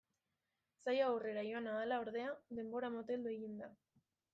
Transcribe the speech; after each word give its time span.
Saila 0.85 1.03
aurrera 1.11 1.45
joan 1.49 1.69
ahala, 1.75 2.03
ordea, 2.07 2.35
denbora 2.61 2.95
moteldu 2.99 3.39
egin 3.39 3.59
da. 3.65 3.75